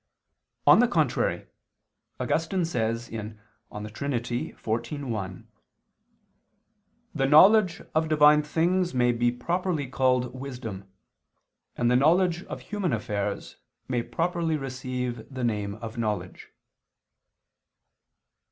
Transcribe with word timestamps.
On 0.65 0.79
the 0.79 0.87
contrary, 0.87 1.45
Augustine 2.19 2.65
says 2.65 3.09
(De 3.09 3.17
Trin. 3.91 4.11
xiv, 4.11 5.01
1): 5.05 5.47
"The 7.13 7.27
knowledge 7.27 7.83
of 7.93 8.09
Divine 8.09 8.41
things 8.41 8.95
may 8.95 9.11
be 9.11 9.31
properly 9.31 9.85
called 9.87 10.33
wisdom, 10.33 10.89
and 11.77 11.91
the 11.91 11.95
knowledge 11.95 12.43
of 12.45 12.61
human 12.61 12.93
affairs 12.93 13.57
may 13.87 14.01
properly 14.01 14.57
receive 14.57 15.31
the 15.31 15.43
name 15.43 15.75
of 15.75 15.99
knowledge." 15.99 16.49